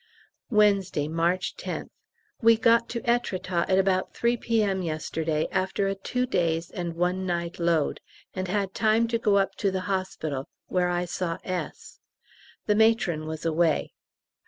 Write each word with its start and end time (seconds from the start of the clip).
Wednesday, 0.49 1.07
March 1.07 1.55
10th. 1.57 1.91
We 2.41 2.57
got 2.57 2.89
to 2.89 3.01
Êtretat 3.01 3.69
at 3.69 3.77
about 3.77 4.15
3 4.15 4.35
P.M. 4.35 4.81
yesterday 4.81 5.47
after 5.51 5.85
a 5.87 5.93
two 5.93 6.25
days' 6.25 6.71
and 6.71 6.95
one 6.95 7.23
night 7.27 7.59
load, 7.59 7.99
and 8.33 8.47
had 8.47 8.73
time 8.73 9.07
to 9.09 9.19
go 9.19 9.37
up 9.37 9.53
to 9.57 9.69
the 9.69 9.81
hospital, 9.81 10.49
where 10.65 10.89
I 10.89 11.05
saw 11.05 11.37
S. 11.43 11.99
The 12.65 12.73
Matron 12.73 13.27
was 13.27 13.45
away. 13.45 13.91